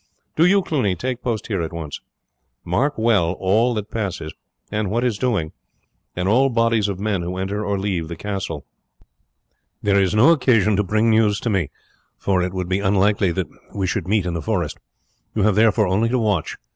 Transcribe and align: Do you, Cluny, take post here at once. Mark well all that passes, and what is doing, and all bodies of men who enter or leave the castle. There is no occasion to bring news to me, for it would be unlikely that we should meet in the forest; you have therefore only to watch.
Do 0.35 0.47
you, 0.47 0.63
Cluny, 0.63 0.95
take 0.95 1.21
post 1.21 1.45
here 1.45 1.61
at 1.61 1.71
once. 1.71 2.01
Mark 2.65 2.97
well 2.97 3.33
all 3.33 3.75
that 3.75 3.91
passes, 3.91 4.33
and 4.71 4.89
what 4.89 5.03
is 5.03 5.19
doing, 5.19 5.51
and 6.15 6.27
all 6.27 6.49
bodies 6.49 6.87
of 6.87 6.99
men 6.99 7.21
who 7.21 7.37
enter 7.37 7.63
or 7.63 7.77
leave 7.77 8.07
the 8.07 8.15
castle. 8.15 8.65
There 9.83 10.01
is 10.01 10.15
no 10.15 10.31
occasion 10.31 10.75
to 10.77 10.83
bring 10.83 11.11
news 11.11 11.39
to 11.41 11.51
me, 11.51 11.69
for 12.17 12.41
it 12.41 12.51
would 12.51 12.67
be 12.67 12.79
unlikely 12.79 13.31
that 13.33 13.49
we 13.75 13.85
should 13.85 14.07
meet 14.07 14.25
in 14.25 14.33
the 14.33 14.41
forest; 14.41 14.79
you 15.35 15.43
have 15.43 15.53
therefore 15.53 15.85
only 15.85 16.09
to 16.09 16.17
watch. 16.17 16.57